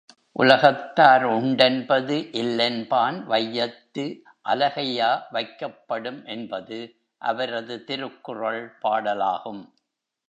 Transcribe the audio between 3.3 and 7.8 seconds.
வையத்து அலகையா வைக்கப் படும் என்பது அவரது